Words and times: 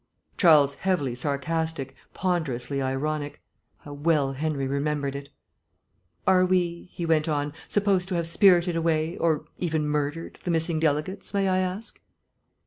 Charles 0.35 0.73
heavily 0.73 1.13
sarcastic, 1.13 1.95
ponderously 2.11 2.81
ironic 2.81 3.39
how 3.81 3.93
well 3.93 4.33
Henry 4.33 4.65
remembered 4.65 5.15
it. 5.15 5.29
"Are 6.25 6.43
we," 6.43 6.89
he 6.91 7.05
went 7.05 7.29
on, 7.29 7.53
"supposed 7.67 8.07
to 8.09 8.15
have 8.15 8.25
spirited 8.25 8.75
away, 8.75 9.15
or 9.15 9.45
even 9.59 9.87
murdered, 9.87 10.39
the 10.43 10.49
missing 10.49 10.79
delegates, 10.79 11.35
may 11.35 11.47
I 11.47 11.59
ask?" 11.59 12.01